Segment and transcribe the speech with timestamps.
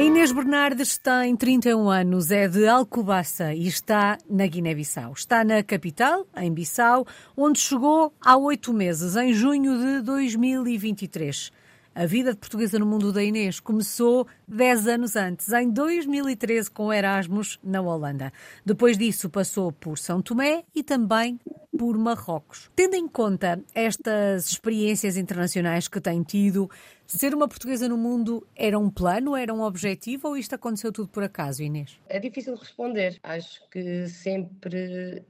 [0.00, 5.12] A Inês Bernardes tem 31 anos, é de Alcobaça e está na Guiné-Bissau.
[5.12, 11.52] Está na capital, em Bissau, onde chegou há oito meses, em junho de 2023.
[11.94, 16.90] A vida de portuguesa no mundo da Inês começou 10 anos antes, em 2013, com
[16.90, 18.32] Erasmus na Holanda.
[18.64, 21.38] Depois disso, passou por São Tomé e também
[21.80, 22.70] por Marrocos.
[22.76, 26.70] Tendo em conta estas experiências internacionais que tem tido,
[27.06, 31.08] ser uma portuguesa no mundo era um plano, era um objetivo ou isto aconteceu tudo
[31.08, 31.98] por acaso, Inês?
[32.06, 33.18] É difícil responder.
[33.22, 35.24] Acho que sempre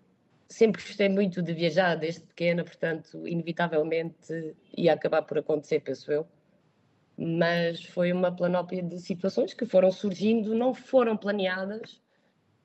[0.48, 6.26] sempre gostei muito de viajar desde pequena, portanto, inevitavelmente ia acabar por acontecer, penso eu
[7.22, 12.00] mas foi uma planóplia de situações que foram surgindo, não foram planeadas,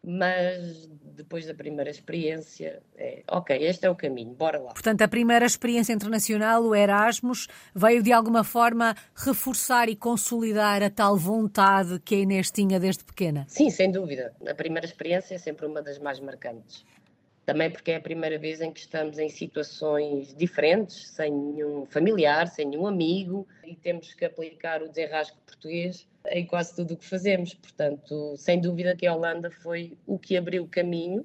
[0.05, 4.73] mas depois da primeira experiência, é, ok, este é o caminho, bora lá.
[4.73, 10.89] Portanto, a primeira experiência internacional, o Erasmus, veio de alguma forma reforçar e consolidar a
[10.89, 13.45] tal vontade que a Inês tinha desde pequena?
[13.47, 14.33] Sim, sem dúvida.
[14.47, 16.85] A primeira experiência é sempre uma das mais marcantes
[17.45, 22.47] também porque é a primeira vez em que estamos em situações diferentes, sem nenhum familiar,
[22.47, 27.05] sem nenhum amigo, e temos que aplicar o desenrasco português em quase tudo o que
[27.05, 27.53] fazemos.
[27.53, 31.23] Portanto, sem dúvida que a Holanda foi o que abriu o caminho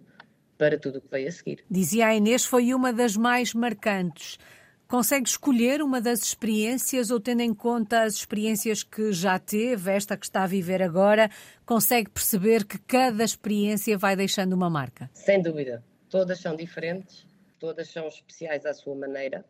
[0.58, 1.64] para tudo o que veio a seguir.
[1.70, 4.38] Dizia a Inês, foi uma das mais marcantes.
[4.86, 10.16] Consegue escolher uma das experiências ou, tendo em conta as experiências que já teve, esta
[10.16, 11.30] que está a viver agora,
[11.64, 15.08] consegue perceber que cada experiência vai deixando uma marca?
[15.14, 17.27] Sem dúvida todas são diferentes,
[17.58, 19.44] todas são especiais à sua maneira.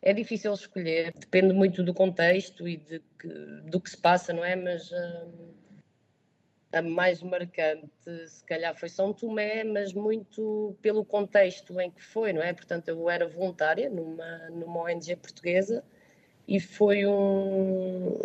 [0.00, 3.28] É difícil escolher, depende muito do contexto e de que,
[3.64, 4.54] do que se passa, não é?
[4.54, 5.54] Mas hum,
[6.72, 7.88] a mais marcante,
[8.28, 12.52] se calhar, foi São Tomé, mas muito pelo contexto em que foi, não é?
[12.52, 15.82] Portanto, eu era voluntária numa, numa ONG portuguesa
[16.46, 18.16] e foi um,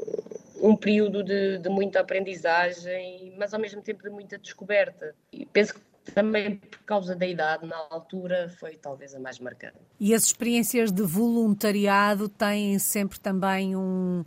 [0.61, 5.15] um período de, de muita aprendizagem, mas ao mesmo tempo de muita descoberta.
[5.31, 9.77] E penso que também por causa da idade, na altura, foi talvez a mais marcante.
[9.99, 14.23] E as experiências de voluntariado têm sempre também um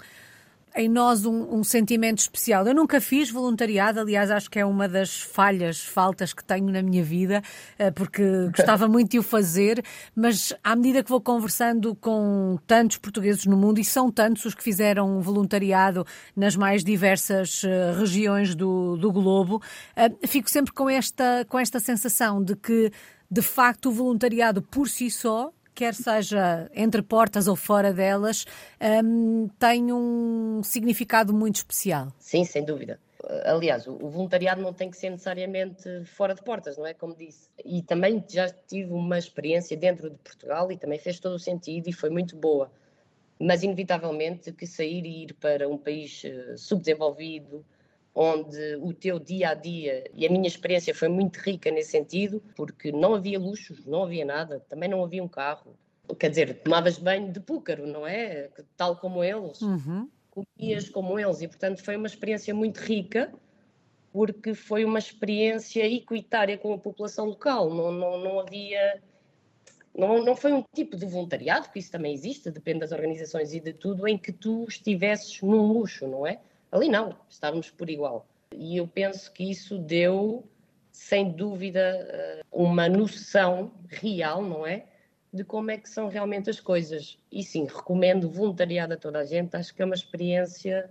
[0.74, 2.66] em nós um, um, sentimento especial.
[2.66, 6.82] Eu nunca fiz voluntariado, aliás, acho que é uma das falhas, faltas que tenho na
[6.82, 7.42] minha vida,
[7.78, 8.22] eh, porque
[8.54, 9.84] gostava muito de o fazer,
[10.16, 14.54] mas à medida que vou conversando com tantos portugueses no mundo, e são tantos os
[14.54, 19.62] que fizeram voluntariado nas mais diversas eh, regiões do, do globo,
[19.94, 22.90] eh, fico sempre com esta, com esta sensação de que,
[23.30, 28.44] de facto, o voluntariado por si só quer seja entre portas ou fora delas,
[29.04, 32.08] um, tem um significado muito especial.
[32.18, 32.98] Sim, sem dúvida.
[33.44, 36.92] Aliás, o voluntariado não tem que ser necessariamente fora de portas, não é?
[36.92, 37.48] Como disse.
[37.64, 41.88] E também já tive uma experiência dentro de Portugal e também fez todo o sentido
[41.88, 42.70] e foi muito boa.
[43.40, 47.64] Mas, inevitavelmente, que sair e ir para um país eh, subdesenvolvido,
[48.14, 52.40] onde o teu dia a dia, e a minha experiência foi muito rica nesse sentido,
[52.54, 55.76] porque não havia luxos, não havia nada, também não havia um carro.
[56.18, 58.50] Quer dizer, tomavas banho de púcaro, não é?
[58.76, 60.08] Tal como eles, uhum.
[60.30, 63.32] comias como eles, e portanto foi uma experiência muito rica,
[64.12, 69.02] porque foi uma experiência equitária com a população local, não, não, não havia.
[69.92, 73.60] Não, não foi um tipo de voluntariado, que isso também existe, depende das organizações e
[73.60, 76.40] de tudo, em que tu estivesses num luxo, não é?
[76.74, 78.26] Ali não, estávamos por igual.
[78.52, 80.44] E eu penso que isso deu,
[80.90, 84.84] sem dúvida, eh, uma noção real, não é?
[85.32, 87.16] De como é que são realmente as coisas.
[87.30, 89.54] E sim, recomendo voluntariado a toda a gente.
[89.54, 90.90] Acho que é uma experiência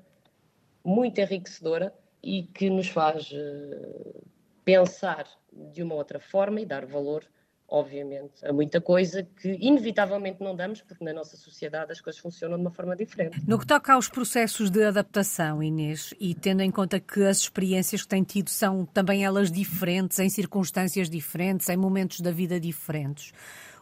[0.85, 1.93] muito enriquecedora
[2.23, 4.21] e que nos faz eh,
[4.63, 7.25] pensar de uma outra forma e dar valor
[7.67, 12.57] obviamente, a muita coisa que inevitavelmente não damos, porque na nossa sociedade as coisas funcionam
[12.57, 13.41] de uma forma diferente.
[13.47, 18.03] No que toca aos processos de adaptação, Inês, e tendo em conta que as experiências
[18.03, 23.33] que têm tido são também elas diferentes, em circunstâncias diferentes, em momentos da vida diferentes,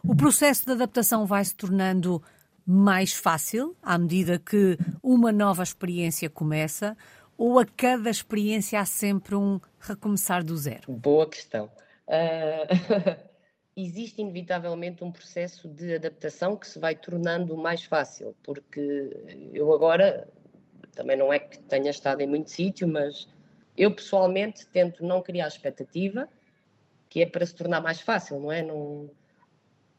[0.02, 2.22] o processo de adaptação vai se tornando
[2.66, 6.96] mais fácil à medida que uma nova experiência começa
[7.36, 10.90] ou a cada experiência há sempre um recomeçar do zero?
[10.92, 11.70] Boa questão.
[12.06, 13.31] Uh...
[13.76, 19.10] existe inevitavelmente um processo de adaptação que se vai tornando mais fácil, porque
[19.52, 20.28] eu agora
[20.94, 23.28] também não é que tenha estado em muito sítio, mas
[23.76, 26.28] eu pessoalmente tento não criar expectativa,
[27.08, 28.62] que é para se tornar mais fácil, não é?
[28.62, 29.10] Não...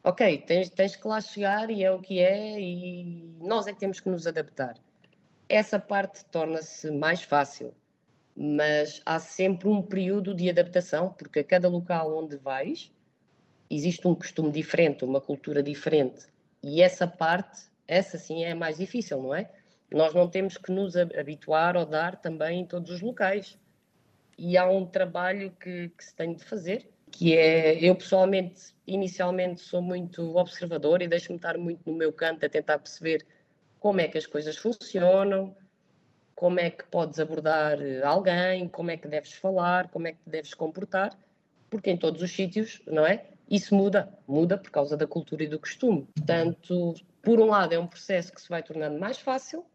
[0.03, 3.79] Ok, tens, tens que lá chegar e é o que é, e nós é que
[3.79, 4.75] temos que nos adaptar.
[5.49, 7.73] Essa parte torna-se mais fácil,
[8.35, 12.91] mas há sempre um período de adaptação, porque a cada local onde vais,
[13.75, 16.25] existe um costume diferente, uma cultura diferente.
[16.61, 19.49] E essa parte, essa sim é mais difícil, não é?
[19.91, 23.57] Nós não temos que nos habituar ou dar também em todos os locais.
[24.37, 29.61] E há um trabalho que, que se tem de fazer, que é, eu pessoalmente, inicialmente
[29.61, 33.25] sou muito observador e deixo-me estar muito no meu canto a tentar perceber
[33.79, 35.55] como é que as coisas funcionam,
[36.35, 40.53] como é que podes abordar alguém, como é que deves falar, como é que deves
[40.53, 41.15] comportar,
[41.69, 43.25] porque em todos os sítios, não é?
[43.49, 46.07] Isso muda, muda por causa da cultura e do costume.
[46.15, 49.65] Portanto, por um lado é um processo que se vai tornando mais fácil,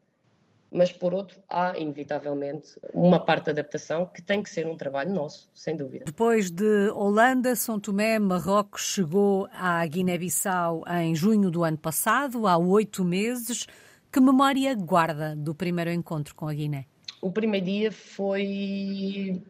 [0.70, 5.12] mas por outro há inevitavelmente uma parte de adaptação que tem que ser um trabalho
[5.12, 6.04] nosso, sem dúvida.
[6.04, 12.58] Depois de Holanda, São Tomé, Marrocos chegou à Guiné-Bissau em junho do ano passado, há
[12.58, 13.66] oito meses.
[14.10, 16.86] Que memória guarda do primeiro encontro com a Guiné?
[17.20, 19.42] O primeiro dia foi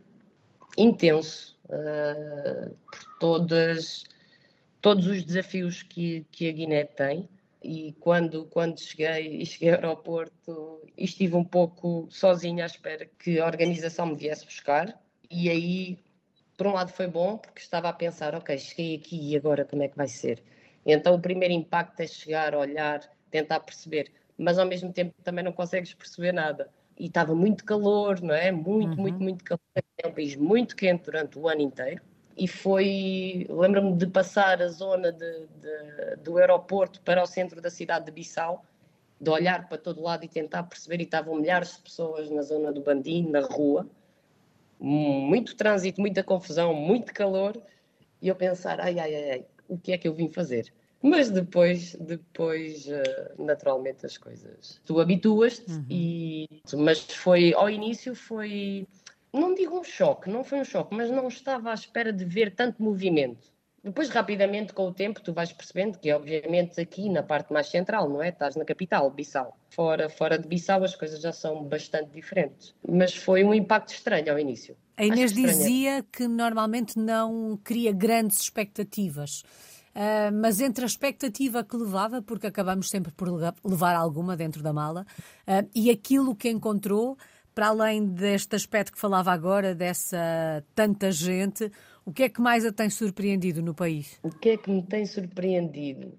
[0.77, 4.05] intenso uh, por todas,
[4.81, 7.29] todos os desafios que, que a Guiné tem
[7.63, 13.41] e quando, quando cheguei e cheguei ao aeroporto estive um pouco sozinha à espera que
[13.41, 15.99] a organização me viesse buscar e aí
[16.57, 19.83] por um lado foi bom porque estava a pensar ok, cheguei aqui e agora como
[19.83, 20.43] é que vai ser
[20.87, 23.01] então o primeiro impacto é chegar, olhar,
[23.31, 28.21] tentar perceber mas ao mesmo tempo também não consegues perceber nada e estava muito calor,
[28.21, 28.51] não é?
[28.51, 29.03] Muito, uhum.
[29.03, 29.61] muito, muito calor.
[29.99, 32.01] É um país muito quente durante o ano inteiro
[32.37, 37.69] e foi, lembro-me de passar a zona de, de, do aeroporto para o centro da
[37.69, 38.65] cidade de Bissau,
[39.21, 42.73] de olhar para todo lado e tentar perceber, e estavam milhares de pessoas na zona
[42.73, 43.89] do Bandim, na rua,
[44.79, 47.61] muito trânsito, muita confusão, muito calor,
[48.23, 50.73] e eu pensar, ai, ai, ai, o que é que eu vim fazer?
[51.03, 55.87] Mas depois, depois eh, naturalmente as coisas, tu habituas-te uhum.
[55.89, 58.87] e, mas foi, ao início foi
[59.33, 62.55] não digo um choque, não foi um choque, mas não estava à espera de ver
[62.55, 63.53] tanto movimento.
[63.83, 68.09] Depois, rapidamente, com o tempo, tu vais percebendo que, obviamente, aqui na parte mais central,
[68.09, 68.31] não é?
[68.31, 69.57] Estás na capital, Bissau.
[69.71, 72.75] Fora, fora de Bissau, as coisas já são bastante diferentes.
[72.87, 74.77] Mas foi um impacto estranho ao início.
[74.97, 79.43] A Inês dizia que normalmente não cria grandes expectativas.
[79.95, 83.29] Uh, mas entre a expectativa que levava, porque acabamos sempre por
[83.65, 85.07] levar alguma dentro da mala,
[85.47, 87.17] uh, e aquilo que encontrou,
[87.59, 91.73] para além deste aspecto que falava agora, dessa tanta gente,
[92.05, 94.17] o que é que mais a tem surpreendido no país?
[94.23, 96.17] O que é que me tem surpreendido?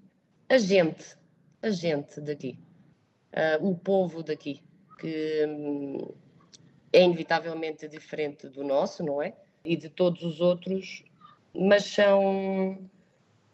[0.50, 1.16] A gente,
[1.62, 2.58] a gente daqui,
[3.32, 4.62] uh, o povo daqui,
[4.98, 6.12] que hum,
[6.92, 9.34] é inevitavelmente diferente do nosso, não é?
[9.64, 11.02] E de todos os outros,
[11.54, 12.78] mas são,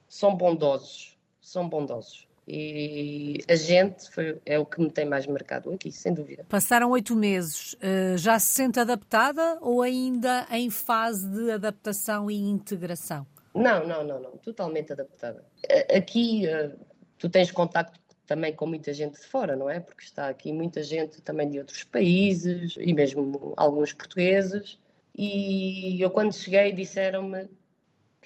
[0.08, 2.25] são bondosos, são bondosos.
[2.48, 6.44] E a gente foi, é o que me tem mais marcado aqui, sem dúvida.
[6.48, 7.75] Passaram oito meses.
[7.81, 13.26] Eh, já se sente adaptada ou ainda em fase de adaptação e integração?
[13.52, 14.31] Não, não, não, não.
[14.37, 15.44] Totalmente adaptada.
[15.93, 16.70] Aqui eh,
[17.19, 19.81] tu tens contacto também com muita gente de fora, não é?
[19.81, 24.78] Porque está aqui muita gente também de outros países e mesmo alguns portugueses.
[25.16, 27.48] E eu, quando cheguei, disseram-me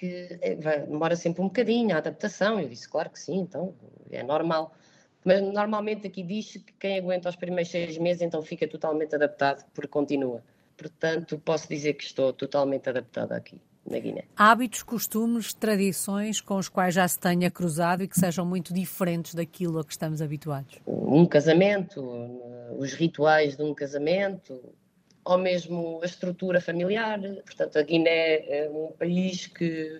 [0.01, 2.59] que é, demora sempre um bocadinho a adaptação.
[2.59, 3.75] Eu disse, claro que sim, então
[4.09, 4.73] é normal.
[5.23, 9.63] Mas normalmente aqui diz que quem aguenta os primeiros seis meses então fica totalmente adaptado
[9.75, 10.43] porque continua.
[10.75, 14.23] Portanto, posso dizer que estou totalmente adaptada aqui na Guiné.
[14.35, 19.35] Hábitos, costumes, tradições com os quais já se tenha cruzado e que sejam muito diferentes
[19.35, 20.79] daquilo a que estamos habituados?
[20.87, 22.01] Um casamento,
[22.79, 24.59] os rituais de um casamento,
[25.23, 27.19] ou mesmo a estrutura familiar.
[27.45, 29.99] Portanto, a Guiné é um país que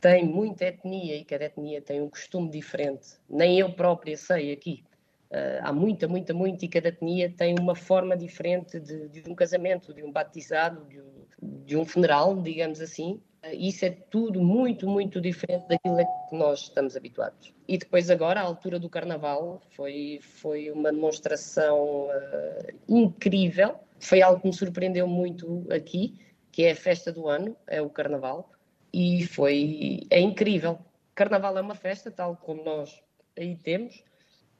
[0.00, 3.16] tem muita etnia e cada etnia tem um costume diferente.
[3.28, 4.84] Nem eu própria sei aqui.
[5.30, 9.34] Uh, há muita, muita, muita e cada etnia tem uma forma diferente de, de um
[9.34, 13.20] casamento, de um batizado, de um, de um funeral, digamos assim.
[13.44, 17.52] Uh, isso é tudo muito, muito diferente daquilo a que nós estamos habituados.
[17.66, 24.40] E depois agora, a altura do Carnaval, foi, foi uma demonstração uh, incrível foi algo
[24.40, 26.18] que me surpreendeu muito aqui,
[26.52, 28.50] que é a festa do ano, é o Carnaval,
[28.92, 30.78] e foi é incrível.
[31.14, 33.02] Carnaval é uma festa, tal como nós
[33.36, 34.02] aí temos,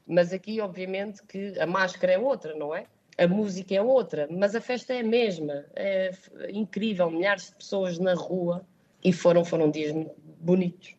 [0.07, 2.87] mas aqui, obviamente, que a máscara é outra, não é?
[3.19, 5.65] A música é outra, mas a festa é a mesma.
[5.75, 6.13] É
[6.53, 8.65] incrível, milhares de pessoas na rua
[9.03, 9.93] e foram, foram dias
[10.41, 10.95] bonitos,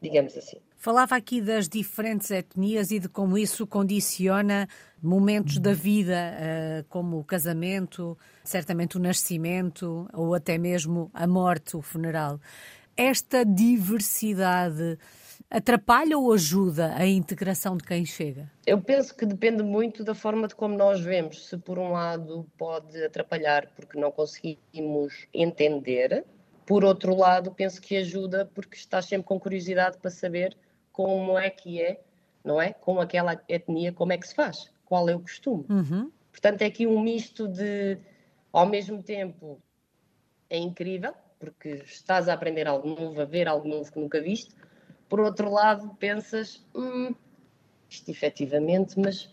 [0.00, 0.58] digamos assim.
[0.76, 4.68] Falava aqui das diferentes etnias e de como isso condiciona
[5.00, 11.76] momentos da vida, eh, como o casamento, certamente o nascimento ou até mesmo a morte,
[11.76, 12.40] o funeral.
[12.96, 14.98] Esta diversidade
[15.52, 18.50] atrapalha ou ajuda a integração de quem chega?
[18.66, 21.46] Eu penso que depende muito da forma de como nós vemos.
[21.46, 26.24] Se por um lado pode atrapalhar porque não conseguimos entender,
[26.64, 30.56] por outro lado penso que ajuda porque estás sempre com curiosidade para saber
[30.90, 32.00] como é que é,
[32.42, 32.72] não é?
[32.72, 35.66] Com aquela etnia, como é que se faz, qual é o costume.
[35.68, 36.10] Uhum.
[36.30, 37.98] Portanto, é aqui um misto de,
[38.50, 39.60] ao mesmo tempo,
[40.48, 44.54] é incrível, porque estás a aprender algo novo, a ver algo novo que nunca viste.
[45.12, 47.14] Por outro lado, pensas, hum,
[47.86, 49.28] isto efetivamente, mas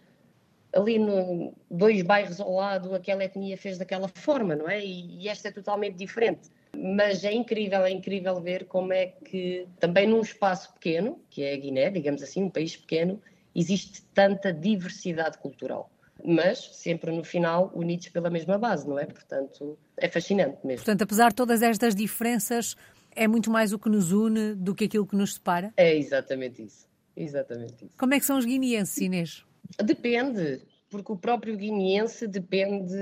[0.73, 4.83] ali no dois bairros ao lado aquela etnia fez daquela forma, não é?
[4.83, 6.49] E, e, esta é totalmente diferente.
[6.77, 11.53] Mas é incrível, é incrível ver como é que também num espaço pequeno, que é
[11.53, 13.21] a Guiné, digamos assim, um país pequeno,
[13.55, 15.89] existe tanta diversidade cultural.
[16.25, 19.05] Mas sempre no final unidos pela mesma base, não é?
[19.05, 20.83] Portanto, é fascinante mesmo.
[20.83, 22.75] Portanto, apesar de todas estas diferenças,
[23.19, 25.73] é muito mais o que nos une do que aquilo que nos separa?
[25.75, 26.87] É exatamente isso.
[27.17, 27.97] Exatamente isso.
[27.97, 29.45] Como é que são os guineenses, Inês?
[29.83, 32.95] Depende, porque o próprio guineense depende,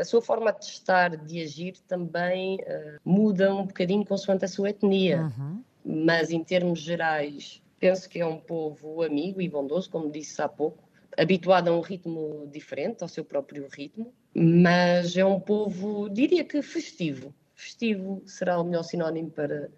[0.00, 4.70] a sua forma de estar, de agir também uh, muda um bocadinho consoante a sua
[4.70, 5.32] etnia.
[5.38, 5.62] Uhum.
[5.84, 10.48] Mas em termos gerais, penso que é um povo amigo e bondoso, como disse há
[10.48, 10.82] pouco,
[11.16, 16.60] habituado a um ritmo diferente, ao seu próprio ritmo, mas é um povo, diria que
[16.62, 17.32] festivo.
[17.56, 19.70] Festivo será o melhor sinónimo para,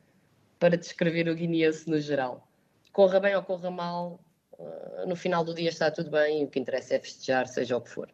[0.58, 2.47] para descrever o guineense no geral.
[2.92, 4.20] Corra bem ou corra mal,
[4.58, 7.76] ah, no final do dia está tudo bem e o que interessa é festejar, seja
[7.76, 8.08] o que for.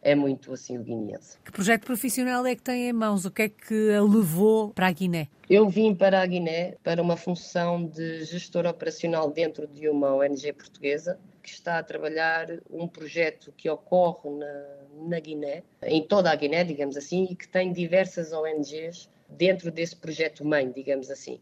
[0.00, 1.38] É muito assim o guineense.
[1.44, 3.26] Que projeto profissional é que tem em mãos?
[3.26, 5.28] O que é que a levou para a Guiné?
[5.48, 10.52] Eu vim para a Guiné para uma função de gestor operacional dentro de uma ONG
[10.52, 16.34] portuguesa que está a trabalhar um projeto que ocorre na, na Guiné, em toda a
[16.34, 21.38] Guiné, digamos assim, e que tem diversas ONGs dentro desse projeto mãe, digamos assim.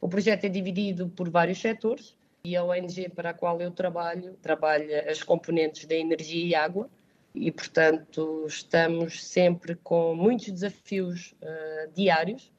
[0.00, 4.34] O projeto é dividido por vários setores, e a ONG para a qual eu trabalho
[4.42, 6.90] trabalha as componentes da energia e água
[7.34, 12.52] e, portanto, estamos sempre com muitos desafios uh, diários,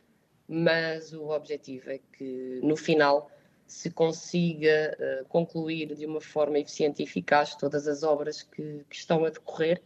[0.47, 3.31] mas o objetivo é que, no final,
[3.67, 8.95] se consiga uh, concluir de uma forma eficiente e eficaz todas as obras que, que
[8.95, 9.81] estão a decorrer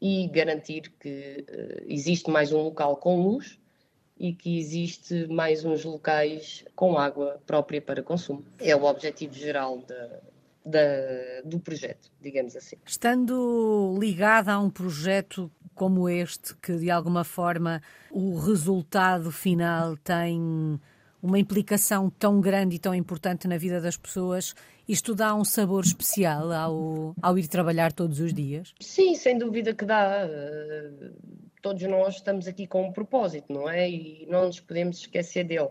[0.00, 3.58] e garantir que uh, existe mais um local com luz
[4.18, 8.44] e que existe mais uns locais com água própria para consumo.
[8.58, 10.20] É o objetivo geral da,
[10.64, 12.76] da, do projeto, digamos assim.
[12.84, 20.80] Estando ligada a um projeto como este, que de alguma forma o resultado final tem
[21.22, 24.54] uma implicação tão grande e tão importante na vida das pessoas,
[24.88, 28.74] isto dá um sabor especial ao, ao ir trabalhar todos os dias?
[28.80, 30.28] Sim, sem dúvida que dá
[31.62, 33.90] todos nós estamos aqui com um propósito, não é?
[33.90, 35.68] E não nos podemos esquecer dele.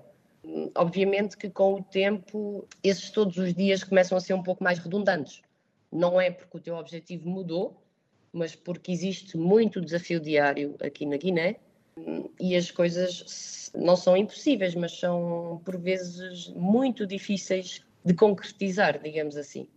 [0.75, 4.79] Obviamente que com o tempo, esses todos os dias começam a ser um pouco mais
[4.79, 5.41] redundantes.
[5.91, 7.81] Não é porque o teu objetivo mudou,
[8.31, 11.57] mas porque existe muito desafio diário aqui na Guiné
[12.39, 19.35] e as coisas não são impossíveis, mas são por vezes muito difíceis de concretizar, digamos
[19.35, 19.67] assim.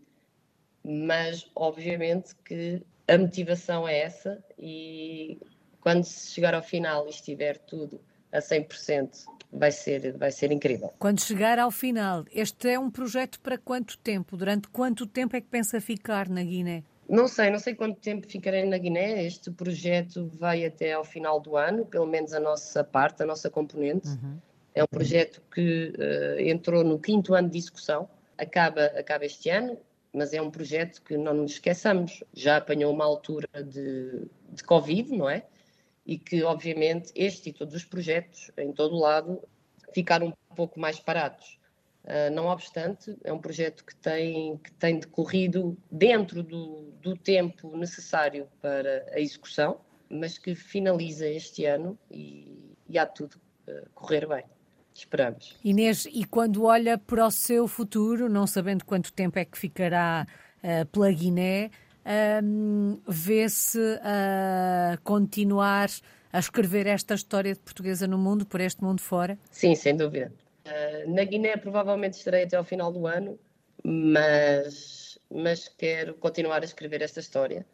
[0.84, 5.38] Mas obviamente que a motivação é essa e
[5.80, 8.00] quando se chegar ao final e estiver tudo
[8.32, 10.92] a 100%, vai ser, vai ser incrível.
[10.98, 14.36] Quando chegar ao final, este é um projeto para quanto tempo?
[14.36, 16.84] Durante quanto tempo é que pensa ficar na Guiné?
[17.10, 19.24] Não sei, não sei quanto tempo ficarei na Guiné.
[19.24, 23.50] Este projeto vai até ao final do ano, pelo menos a nossa parte, a nossa
[23.50, 24.08] componente.
[24.08, 24.38] Uhum.
[24.74, 29.76] É um projeto que uh, entrou no quinto ano de discussão, acaba, acaba este ano,
[30.12, 32.22] mas é um projeto que não nos esqueçamos.
[32.32, 35.44] Já apanhou uma altura de, de Covid, não é?
[36.10, 39.40] e que, obviamente, este e todos os projetos, em todo o lado,
[39.94, 41.56] ficaram um pouco mais parados.
[42.04, 47.76] Uh, não obstante, é um projeto que tem, que tem decorrido dentro do, do tempo
[47.76, 53.34] necessário para a execução, mas que finaliza este ano e, e há tudo
[53.68, 54.44] uh, correr bem.
[54.94, 55.56] Esperamos.
[55.62, 60.26] Inês, e quando olha para o seu futuro, não sabendo quanto tempo é que ficará
[60.64, 61.70] uh, pela Guiné,
[62.42, 65.88] um, vê-se a continuar
[66.32, 69.38] a escrever esta história de portuguesa no mundo, por este mundo fora?
[69.50, 70.32] Sim, sem dúvida.
[70.70, 73.38] Uh, na Guiné provavelmente estarei até ao final do ano,
[73.84, 77.66] mas, mas quero continuar a escrever esta história.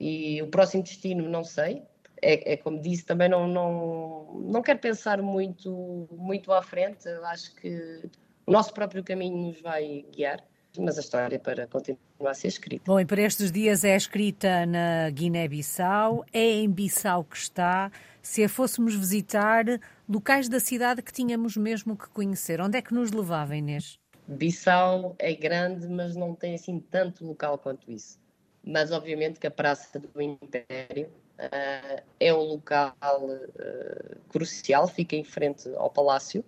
[0.00, 1.82] E o próximo destino não sei.
[2.20, 7.08] É, é como disse, também não, não, não quero pensar muito, muito à frente.
[7.24, 8.08] Acho que
[8.46, 10.42] o nosso próprio caminho nos vai guiar
[10.78, 12.84] mas a história para continuar a ser escrita.
[12.86, 17.90] Bom, e para estes dias é escrita na Guiné-Bissau, é em Bissau que está.
[18.20, 19.64] Se a fôssemos visitar,
[20.08, 23.98] locais da cidade que tínhamos mesmo que conhecer, onde é que nos levava, Inês?
[24.26, 28.18] Bissau é grande, mas não tem assim tanto local quanto isso.
[28.62, 31.08] Mas obviamente que a Praça do Império
[31.38, 36.44] uh, é um local uh, crucial, fica em frente ao Palácio,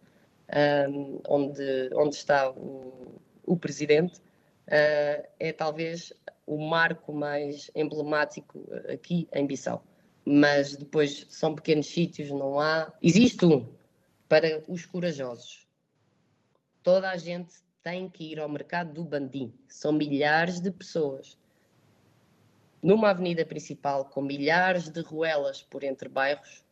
[0.89, 6.13] um, onde, onde está o, o presidente, uh, é talvez
[6.47, 9.85] o marco mais emblemático aqui em Bissau.
[10.27, 12.93] Mas depois são pequenos sítios, não há.
[13.01, 13.73] Existe um
[14.29, 15.67] para os corajosos.
[16.83, 19.55] Toda a gente tem que ir ao mercado do Bandim.
[19.69, 21.39] São milhares de pessoas.
[22.83, 26.65] Numa avenida principal com milhares de ruelas por entre bairros,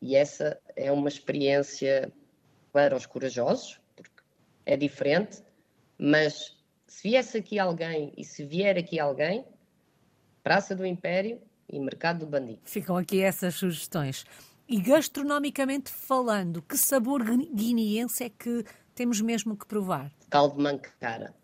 [0.00, 2.10] e essa é uma experiência
[2.72, 4.22] para os corajosos, porque
[4.64, 5.42] é diferente,
[5.98, 9.44] mas se viesse aqui alguém e se vier aqui alguém,
[10.42, 12.60] Praça do Império e Mercado do Bandido.
[12.64, 14.24] Ficam aqui essas sugestões.
[14.68, 20.10] E gastronomicamente falando, que sabor guineense é que temos mesmo que provar?
[20.28, 21.34] Caldo de mancara.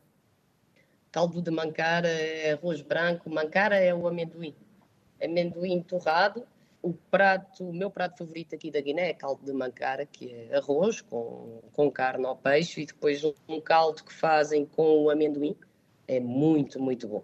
[1.11, 4.55] Caldo de mancara é arroz branco, mancara é o amendoim.
[5.23, 6.45] Amendoim torrado
[6.83, 10.57] o prato, o meu prato favorito aqui da Guiné é caldo de mancara, que é
[10.57, 15.11] arroz com, com carne ou peixe e depois um, um caldo que fazem com o
[15.11, 15.57] amendoim.
[16.09, 17.23] É muito, muito bom.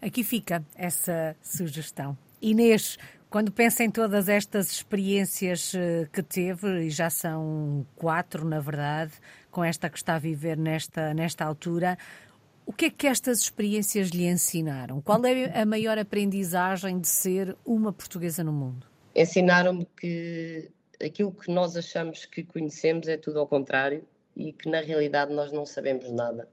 [0.00, 2.16] Aqui fica essa sugestão.
[2.40, 8.60] Inês, quando pensa em todas estas experiências eh, que teve, e já são quatro, na
[8.60, 9.12] verdade,
[9.50, 11.98] com esta que está a viver nesta, nesta altura,
[12.64, 15.00] o que é que estas experiências lhe ensinaram?
[15.00, 18.86] Qual é a maior aprendizagem de ser uma portuguesa no mundo?
[19.20, 20.70] ensinaram-me que
[21.02, 24.04] aquilo que nós achamos que conhecemos é tudo ao contrário
[24.36, 26.48] e que na realidade nós não sabemos nada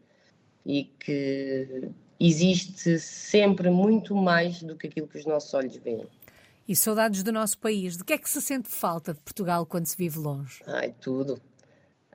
[0.66, 6.08] e que existe sempre muito mais do que aquilo que os nossos olhos veem.
[6.68, 7.98] E saudades do nosso país.
[7.98, 10.62] De que é que se sente falta de Portugal quando se vive longe?
[10.66, 11.42] Ai, tudo.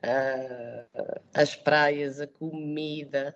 [0.03, 3.35] Uh, as praias, a comida,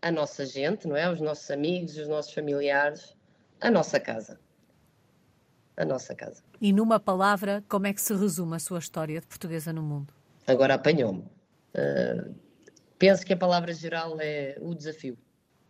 [0.00, 1.10] a nossa gente, não é?
[1.10, 3.16] Os nossos amigos, os nossos familiares,
[3.60, 4.38] a nossa casa
[5.78, 6.42] a nossa casa.
[6.60, 10.12] E numa palavra, como é que se resume a sua história de portuguesa no mundo?
[10.46, 11.22] Agora apanhou-me.
[11.22, 12.34] Uh,
[12.98, 15.16] penso que a palavra geral é o desafio,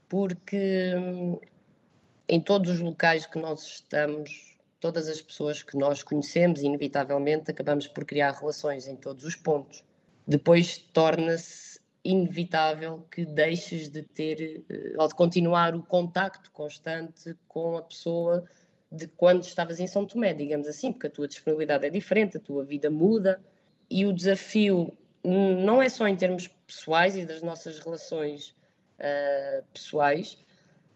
[0.09, 1.39] porque hum,
[2.29, 7.87] em todos os locais que nós estamos, todas as pessoas que nós conhecemos, inevitavelmente acabamos
[7.87, 9.85] por criar relações em todos os pontos.
[10.27, 17.77] Depois torna-se inevitável que deixes de ter eh, ou de continuar o contacto constante com
[17.77, 18.45] a pessoa
[18.91, 22.41] de quando estavas em São Tomé, digamos assim, porque a tua disponibilidade é diferente, a
[22.41, 23.41] tua vida muda
[23.91, 28.55] e o desafio não é só em termos pessoais e das nossas relações
[28.99, 30.39] uh, pessoais,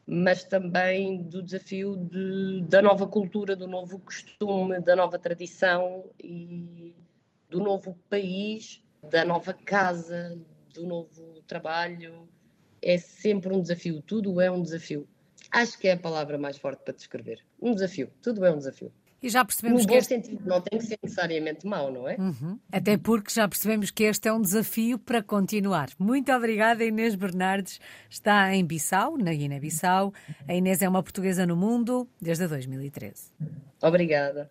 [0.06, 6.94] mas também do desafio de, da nova cultura, do novo costume, da nova tradição e
[7.48, 10.38] do novo país, da nova casa,
[10.74, 12.28] do novo trabalho.
[12.80, 15.08] É sempre um desafio, tudo é um desafio.
[15.50, 17.44] Acho que é a palavra mais forte para descrever.
[17.60, 18.10] Um desafio.
[18.22, 18.92] Tudo é um desafio.
[19.22, 19.94] E já percebemos no que.
[19.94, 20.14] Este...
[20.14, 22.16] sentido, não tem que ser necessariamente mau, não é?
[22.16, 22.58] Uhum.
[22.70, 25.90] Até porque já percebemos que este é um desafio para continuar.
[25.98, 27.80] Muito obrigada, Inês Bernardes.
[28.10, 30.12] Está em Bissau, na Guiné-Bissau.
[30.48, 33.30] A Inês é uma portuguesa no mundo desde 2013.
[33.80, 34.50] Obrigada.